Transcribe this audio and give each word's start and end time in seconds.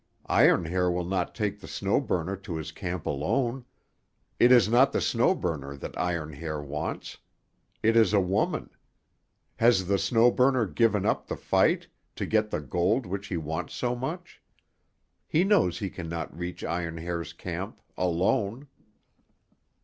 Iron 0.25 0.65
Hair 0.65 0.89
will 0.89 1.05
not 1.05 1.35
take 1.35 1.59
the 1.59 1.67
Snow 1.67 1.99
Burner 2.01 2.35
to 2.35 2.55
his 2.55 2.71
camp 2.71 3.05
alone. 3.05 3.65
It 4.39 4.51
is 4.51 4.67
not 4.67 4.91
the 4.91 4.99
Snow 4.99 5.35
Burner 5.35 5.75
that 5.77 5.95
Iron 5.95 6.33
Hair 6.33 6.63
wants. 6.63 7.19
It 7.83 7.95
is 7.95 8.11
a 8.11 8.19
woman. 8.19 8.71
Has 9.57 9.85
the 9.85 9.99
Snow 9.99 10.31
Burner 10.31 10.65
given 10.65 11.05
up 11.05 11.27
the 11.27 11.37
fight 11.37 11.85
to 12.15 12.25
get 12.25 12.49
the 12.49 12.61
gold 12.61 13.05
which 13.05 13.27
he 13.27 13.37
wants 13.37 13.75
so 13.75 13.95
much? 13.95 14.41
He 15.27 15.43
knows 15.43 15.77
he 15.77 15.91
can 15.91 16.09
not 16.09 16.35
reach 16.35 16.63
Iron 16.63 16.97
Hair's 16.97 17.31
camp—alone." 17.31 18.67